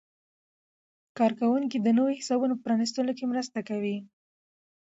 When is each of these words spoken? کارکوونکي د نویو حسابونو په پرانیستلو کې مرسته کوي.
کارکوونکي 1.17 1.77
د 1.81 1.87
نویو 1.97 2.17
حسابونو 2.21 2.53
په 2.57 2.63
پرانیستلو 2.65 3.11
کې 3.17 3.29
مرسته 3.31 3.59
کوي. 3.69 3.97